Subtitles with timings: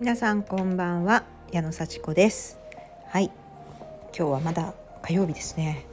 [0.00, 2.58] 皆さんこんばんは矢野幸子です。
[3.08, 3.30] はい。
[4.16, 4.72] 今日はまだ
[5.02, 5.84] 火曜日ですね。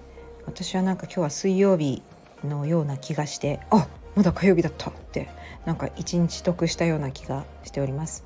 [0.45, 2.01] 私はなんか今日は水曜日
[2.41, 3.85] のような気がしてあ
[4.15, 4.91] まだ火曜日だった。
[4.91, 5.27] って
[5.65, 8.23] なんか一日得したような気がしております。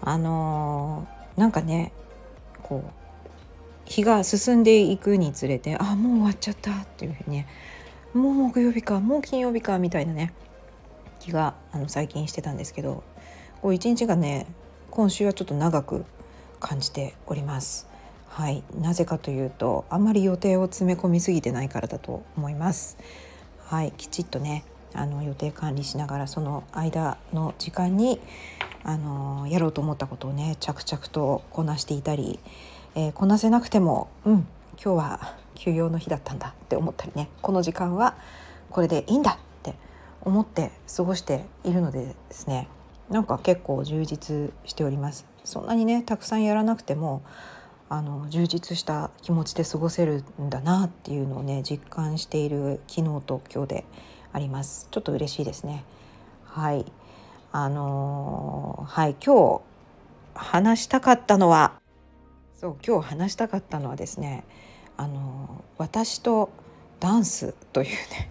[0.00, 1.92] あのー、なんかね
[2.62, 2.90] こう
[3.84, 6.72] 日が進んでいくにつれてあもう終わっちゃった。
[6.72, 7.46] っていうふうにね
[8.14, 10.32] もう木曜日かもう金曜日かみたいなね
[11.20, 13.04] 気があの最近してたんですけど
[13.60, 14.46] こう一日がね
[14.92, 16.04] 今週はちょっと長く
[16.60, 17.88] 感じております。
[18.28, 22.98] はい、なぜかというとあんまり予定を詰め込みすぎてないからだと思います。
[23.64, 28.20] はい、きちっとねあの予定管理しながらその間の時間に
[28.84, 32.38] あのやろうと思ったことをね着々とこなしていたり、
[32.94, 34.46] えー、こなせなくてもうん
[34.76, 38.14] 今日は休養の日だったんだって思ったりねこの時間は
[38.68, 39.74] これでいいんだって
[40.20, 42.68] 思って過ごしているのでですね
[43.12, 45.26] なんか結構充実しております。
[45.44, 47.22] そんなにねたくさんやらなくても
[47.88, 53.84] あの充実した気持ちで過ごせるんだなっていうのをね実感している昨日と今日で
[54.32, 54.88] あります。
[54.90, 55.84] ちょっと嬉しいですね。
[56.44, 56.86] はい。
[57.54, 59.60] あのー、はい今日
[60.34, 61.74] 話したかったのは
[62.54, 64.44] そう今日話したかったのはですね
[64.96, 66.48] あのー、私と
[66.98, 68.30] ダンスというね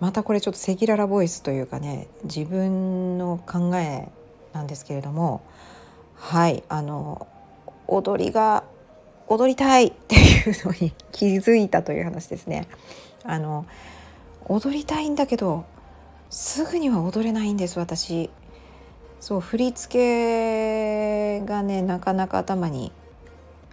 [0.00, 4.08] またこれちょっと赤裸々ボイスというかね自分の考え
[4.52, 5.42] なんですけれども
[6.14, 7.26] はいあの
[7.86, 8.64] 踊りが
[9.28, 10.18] 踊りたいってい
[10.50, 12.68] うのに気づいたという話ですね。
[13.24, 13.66] あの
[14.48, 15.64] 踊りたいんだけど
[16.30, 18.30] すぐには踊れないんです私。
[19.18, 22.92] そう振り付けがねなかなか頭に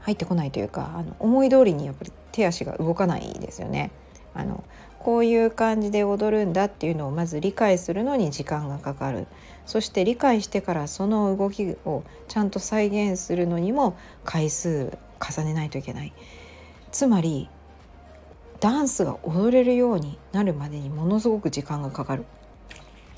[0.02, 3.92] 入ってこないというかあの思い通りにやっぱり手足が動かないですよね。
[4.34, 4.64] あの
[5.04, 9.28] こういう感じで踊るんだっていうのをまず理解するのに時間がかかる。
[9.66, 16.14] そして理解してからその動きをちゃんと再現するのにも回数重ねないといけない。
[16.92, 17.50] つまり
[18.60, 22.26] ダンスが踊れるようになるまでにものすごく時間がかかる。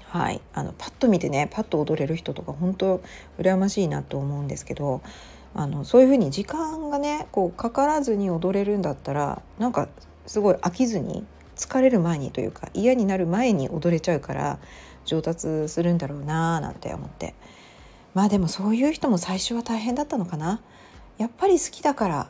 [0.07, 3.01] はい、あのパッと見てねパッと踊れる人とか本当
[3.37, 5.01] 羨ましいなと思うんですけど
[5.53, 9.89] あのそういうふうに時間がねこうかからずに踊れるんだったらなんか
[10.25, 14.59] すごい飽きずに疲れる前にというか嫌になる前に踊れちゃうから
[15.05, 17.33] 上達するんだろうなーなんて思って。
[18.13, 20.61] まあでもそういう人も最初は大変だったのかな。
[21.17, 22.27] やっぱり好きだから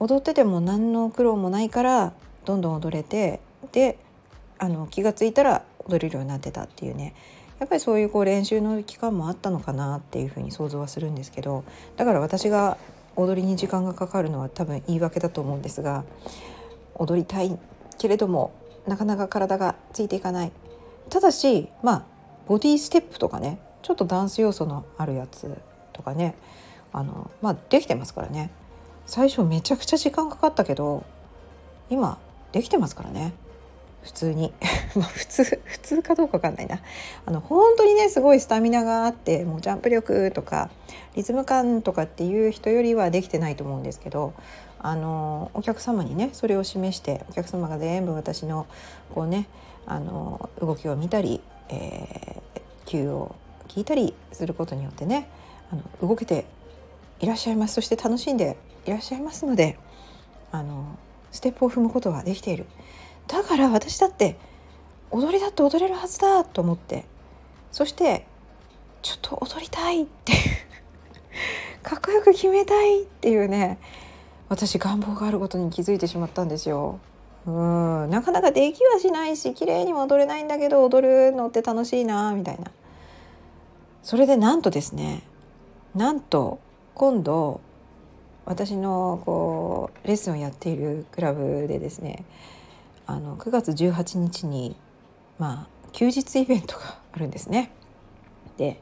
[0.00, 2.12] 踊ってても何の苦労もないから
[2.44, 3.40] どんどん踊れて
[3.70, 3.98] で
[4.58, 7.14] あの気が付いたら踊れるようになってたっていうね。
[7.60, 11.62] やっぱりそういうこう練習の期間もあったのかなっていうふうに想像はするんですけど
[11.96, 12.76] だから私が
[13.14, 16.02] 踊りに時間がかかるのは多分言い訳だと思うんですが
[16.96, 17.56] 踊りたい
[18.02, 18.52] けれども
[18.88, 20.50] なかなか体がついていかない。
[21.08, 22.04] ただしまあ
[22.48, 25.48] ボディステップとかねちょっとダンス要素のあるやつ
[25.92, 26.34] とかね
[26.92, 28.50] あのまあできてますからね。
[29.06, 31.04] 最初めちゃくちゃ時間かかったけど
[31.90, 32.18] 今
[32.50, 33.34] できてますからね。
[34.02, 34.52] 普通に。
[34.92, 36.80] 普通普通かどうかわかんないな。
[37.24, 40.70] あの本当にねすごいスタミナがあってもうジャンプ力とか
[41.14, 44.34] リズム感とかっていう人よりはできてないと思うんですけど
[44.78, 48.66] あのお客様にねそれを示してお客様が全部私の
[49.14, 49.46] こうね
[49.86, 53.34] あの動きを見たり、えー、急を
[53.68, 55.28] 聞いたりすることによってね
[55.70, 56.44] あの動けて
[57.20, 57.74] いらっしゃいます。
[57.74, 59.78] そして楽しんでいらっしゃいますので
[60.50, 60.98] あの
[61.30, 62.66] ステップを踏むことができている。
[63.26, 64.36] だから私だって
[65.10, 67.04] 踊りだって踊れるはずだと思って
[67.70, 68.26] そして
[69.02, 70.38] ちょっと踊りたいっていう
[71.82, 73.78] かっこよく決めたいっていうね
[74.48, 76.98] 私願望があることに気づいてしまったんですよ。
[77.46, 82.70] うんなかなかできはしないし綺麗にも踊れないんだけど踊るのって楽しいなみたいな
[84.04, 85.24] それでなんとですね
[85.96, 86.60] なんと
[86.94, 87.60] 今度
[88.44, 92.24] 私のこうレッスンをやっているクラブでですね
[93.12, 94.74] あの9月18日に
[95.38, 97.70] まあ休日イベントがあるんですね。
[98.56, 98.80] で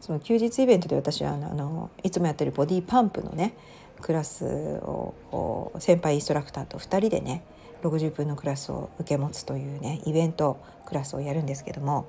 [0.00, 3.54] その休日イベントで私はあのいつもやってるボディパンプのね
[4.00, 4.44] クラス
[4.82, 7.42] を先輩インストラクターと2人でね
[7.82, 12.06] 60分のクラスを受け持つというねイベントクラスをやるんですけども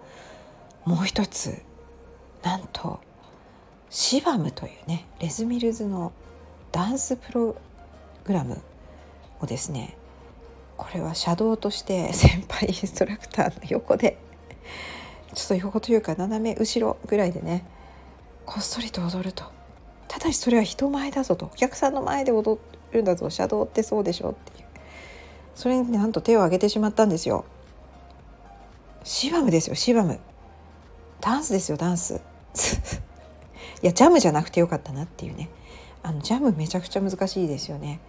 [0.84, 1.62] もう一つ
[2.44, 3.00] なんと
[3.90, 6.12] シバムというねレズミルズの
[6.72, 7.56] ダンスプロ
[8.26, 8.62] グラム
[9.40, 9.98] をですね
[10.78, 14.18] これはシャドウとして 先輩インストラクターの横で
[15.34, 17.66] ちょっと横というか斜め後ろぐらいでね
[18.46, 19.44] こっそりと踊ると。
[20.08, 21.48] ただしそれは人前だぞと。
[21.48, 22.60] お客さんの前で踊
[22.92, 23.30] るんだぞ。
[23.30, 24.68] シャドウってそうでしょっていう。
[25.56, 27.44] それになんと手を挙げてしまったんですよ。
[29.04, 30.20] シバムですよシバム。
[31.22, 32.22] ダンスですよダンス。
[33.82, 35.50] いやジャムじゃなくてよかったなっていうね。
[36.04, 38.00] あのジャムめちゃくちゃ難しいですよね。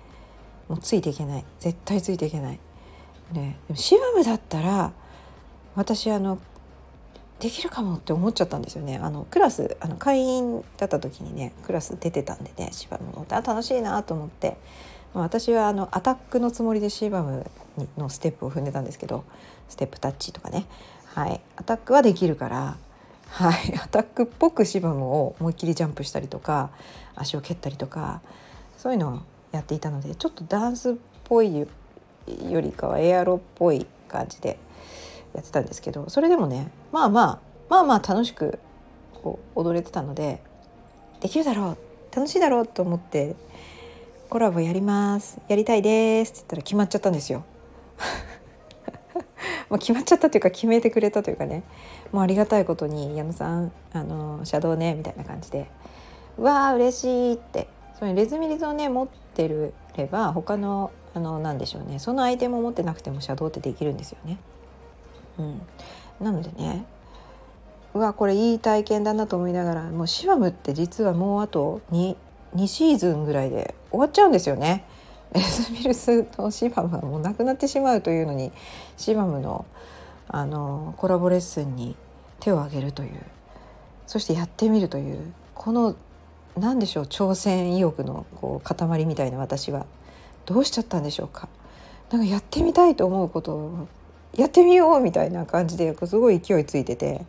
[0.69, 1.45] もうついていけない。
[1.61, 2.61] 絶対ついていけない。
[3.33, 4.93] ねでもシバムだったら
[5.75, 6.39] 私あの
[7.41, 8.99] できるかもって思っちゃったんですよね。
[8.99, 14.57] あのクラスあの会員だった時にねクラス出てたんでねシバムのあ楽しいなと思って。
[15.15, 17.51] まあ私はあのアタックのつもりでシバム
[17.97, 19.25] のステップを踏んでたんですけど
[19.69, 20.67] ステップタッチとかね、
[21.07, 22.77] はい、アタックはできるから、
[23.29, 26.71] はい、 アタックっぽくシバムを思いっきりジャンプしたりとか
[27.15, 28.21] 足を蹴ったりとか
[28.77, 29.23] そういうの
[29.53, 30.95] やっていたのでちょっとダンスっ
[31.25, 31.67] ぽいよ
[32.61, 34.59] りかはエアロっぽい感じで
[35.35, 37.39] やってたんですけどそれでもねまあまあ
[37.69, 38.59] まあまあ楽しく
[39.15, 40.41] こう踊れてたので
[41.21, 41.77] できるだろ
[42.13, 43.37] う楽しいだろうと思って
[44.29, 47.45] コラボやりますやりたいですって言ったら決まっちゃったんですよ。
[49.71, 51.63] まあ決まっちゃったというか決めてくれたというかね
[52.13, 55.69] もうありがたいことに矢野さんあのシャドウねみたいな感じで
[56.39, 64.39] 「うわー嬉しい」ってそれレズミリズをね持ってるれば他のあのなんでしょうねそのアイテムを持ってなくてもシャドウってできるんですよね。
[65.39, 65.63] うん、
[66.21, 66.85] なのでね
[67.95, 72.17] うわこれいい体験だなと思いながらもうシワムって実はもうあと 2,
[72.55, 74.85] 2シーズンぐらいで終わっちゃうんですよね。
[75.33, 78.53] エスミルスとシバムはもうなくなってしまうというのに
[78.97, 79.65] シバムの
[80.29, 81.97] あのコラボレッスンに
[82.41, 83.21] 手を挙げるという
[84.07, 85.95] そしてやってみるというこの
[86.57, 89.87] 何でしょう挑戦意欲のこう塊みたいな私は。
[90.47, 91.49] どうしちゃったんでしょうか。
[92.11, 93.89] なんかやってみたいと思うことを
[94.37, 97.27] やってみようみたいな感じですごい勢いついてて、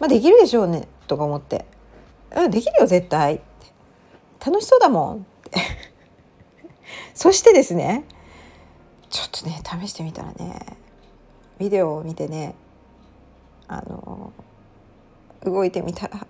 [0.00, 1.64] まあ、できるでしょうねとか思って
[2.34, 3.40] 「うんできるよ絶対」
[4.44, 5.16] 楽しそうだもん。
[5.18, 5.20] っ
[5.50, 5.60] て
[7.14, 8.04] そしてですね
[9.10, 10.76] ちょっとね試してみたらね
[11.58, 12.56] ビデオを見てね
[13.68, 14.32] あの
[15.44, 16.26] 動いてみたら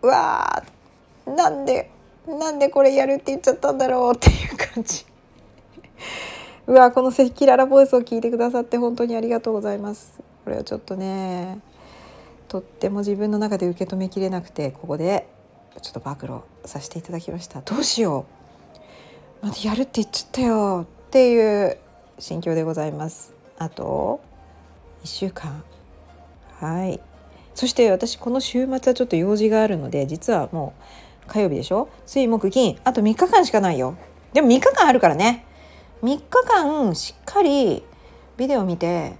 [0.00, 0.73] うわー
[1.26, 1.90] なんで
[2.26, 5.04] なんでこれやるって言っちゃったんだろうっていう感じ。
[6.66, 10.18] うわこの赤裸々ボイスを聞いてくださって本当にありがとうございます。
[10.44, 11.58] これはちょっとね
[12.48, 15.26] とっても自分の中で受け止めきれなくてここで
[15.82, 17.60] ちょっと暴露させていただきました。
[17.60, 18.24] どうしよ
[19.42, 19.46] う。
[19.46, 20.86] またやるって言っちゃったよ。
[20.86, 21.78] っていう
[22.18, 23.34] 心境でございます。
[23.58, 24.20] あと
[25.04, 25.62] 1週間。
[26.58, 27.00] はい。
[27.54, 30.82] そして私この週末はちょっと用事があるので実はもう
[31.26, 31.88] 火曜日でしょ？
[32.06, 32.78] 水木金。
[32.84, 33.96] あと3日間しかないよ。
[34.32, 35.44] でも3日間あるからね。
[36.02, 37.82] 3日間しっかり
[38.36, 39.14] ビデオ見て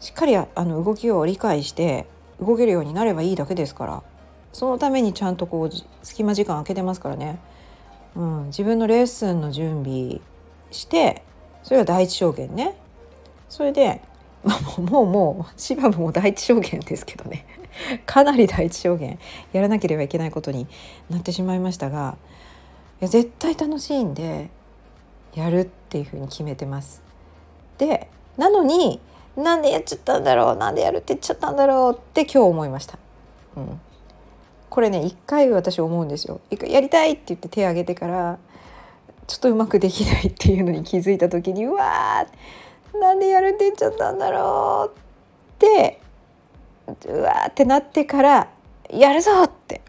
[0.00, 2.06] しっかりあの動きを理解して
[2.40, 4.02] 動けるようになればいいだけですから。
[4.52, 5.70] そのためにちゃんとこう
[6.04, 7.40] 隙間時間空けてますからね、
[8.14, 10.20] うん、自分のレッスンの準備
[10.70, 11.24] して
[11.64, 12.76] それは第一証言ね。
[13.48, 14.00] それで、
[14.78, 17.46] もうもうシバブも第一証言ですけどね
[18.06, 19.18] かなり第一証言
[19.52, 20.66] やらなければいけないことに
[21.10, 22.16] なってしまいましたが
[23.00, 24.50] いや絶対楽しいんで
[25.34, 27.02] やるっていうふうに決めてます。
[27.78, 29.00] でなのに
[29.36, 32.98] なんでやっちゃったんだろうなんでやるって言っちゃったんだろうって今日思いました。
[33.56, 33.80] うん、
[34.70, 36.40] これね一回私思うんですよ。
[36.50, 38.38] 一回やりたいって言って手を挙げてから
[39.26, 42.63] ちょっとうまくできないっていうのに気づいた時にうわー
[43.00, 44.98] なんでやるって言っちゃったんだろう
[45.56, 46.00] って
[47.06, 48.48] うわーってなってから
[48.90, 49.80] やるぞって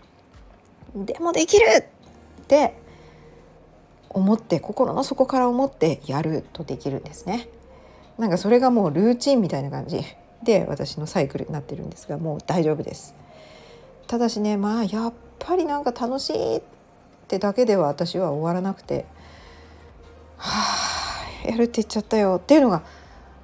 [0.95, 2.75] でもできるって
[4.09, 7.49] 思って心の底から思ってやるとできるんですね。
[8.17, 9.99] なんかそれがもうルーチンみたいな感じ
[10.41, 13.13] で私のサイクルになってるんですがもう大丈夫です。
[14.07, 16.61] ただしねまあやっぱりなんか楽しいっ
[17.27, 19.05] てだけでは私は終わらなくて
[20.37, 20.84] はあ
[21.45, 22.83] やるって言っちゃったよっていうのが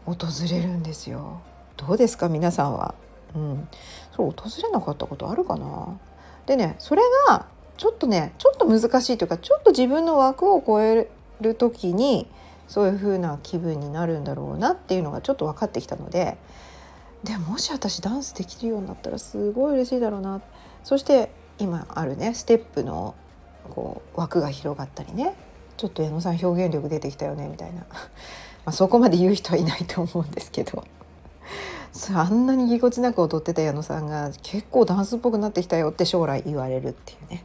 [0.06, 0.16] 訪
[0.50, 1.42] れるんですよ。
[1.78, 2.30] どうですか？
[2.30, 2.96] 皆さんは。
[3.36, 3.68] うん、
[4.16, 5.98] それ訪れなかったことあるかな？
[6.46, 7.46] でねそれが
[7.78, 11.08] ちょっとねちょっと難しいというかちょっと自分の枠を超え
[11.40, 12.28] る時に
[12.68, 16.38] そういう風な気分になるんだろうなっていうのがちょっと分かってきたので
[17.24, 20.42] でもし私ダンスできるようになったらすごい嬉しいだろうな。
[20.84, 23.16] そして今あるねステップの
[23.70, 25.36] こう枠が広がったりね。
[25.78, 27.82] ちょっと矢野さん表現力出てきたよねみたいな。
[28.66, 30.84] まあそこまで言う人はいないと思うんですけど。
[32.16, 37.44] あんなにぎこちなく踊ってた矢野さんが結構ダンスっぽくなってきたよって将来言われるっていうね。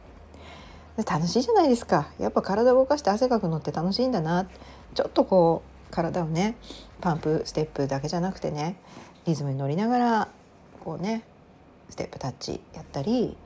[1.05, 2.09] 楽しいじゃないですか。
[2.17, 4.47] やっぱ体を動かして汗かくのって楽しいんだな。
[4.95, 6.55] ちょっとこう体をね
[7.01, 8.77] パンプステップだけじゃなくてね
[9.25, 10.27] リズムに乗りながら
[10.83, 11.23] こうね
[11.89, 13.37] ステップタッチやったり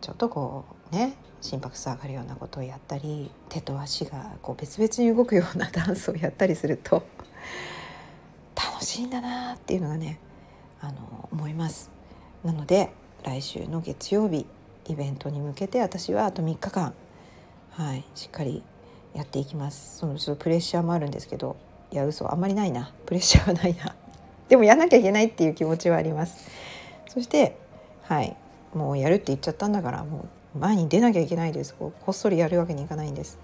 [0.00, 1.14] ちょっとこうね
[1.46, 7.04] 心拍数上がるようなことをやったり手と足がこう別々に動くようなダンスをやったりすると
[8.56, 10.18] 楽しいんだなっていうのがね
[10.80, 11.90] あの思います。
[12.42, 12.90] なので
[13.22, 14.44] 来週の月曜日
[14.88, 16.94] イベントに向けて私はあと3日間
[17.70, 18.62] はいしっかり
[19.14, 19.98] やっていきます。
[19.98, 21.56] そのちょっとプレッシャーもあるんですけど
[21.92, 22.92] いや嘘あんまりないな。
[23.06, 23.94] プレッシャーはないな。
[24.48, 26.50] でもやんなきゃいけないっていう気持ちはあります。
[27.08, 27.56] そして
[28.02, 28.36] はい
[28.74, 31.74] もうやるって言っちゃったんだからもう前に出なきゃいけないです。
[31.74, 33.38] こうこっそりやるわけにいかないんです。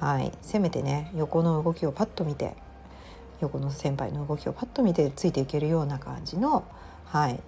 [0.00, 0.32] はい。
[0.42, 2.56] せめてね横の動きをパッと見て
[3.40, 6.64] 横の先輩の動きをパッと見てついていけるような感じの
[7.04, 7.40] はい。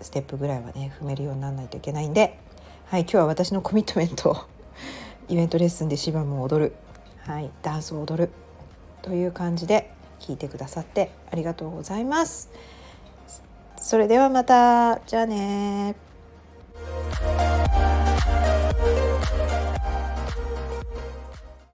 [0.00, 2.38] ステップぐらいはね踏めるようにならないといけないんで、
[2.86, 4.46] はい、今日は私のコミットメント
[5.28, 6.74] イベントレッスンで芝も踊る、
[7.24, 8.30] はい、ダンスを踊る。
[9.02, 9.90] という感じで
[10.20, 12.50] 聞いてくださってありがとうございます。
[13.80, 15.00] それではまた。
[15.06, 15.94] じゃあね